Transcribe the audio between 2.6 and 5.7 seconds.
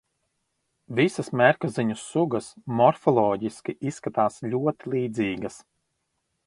morfoloģiski izskatās ļoti līdzīgas.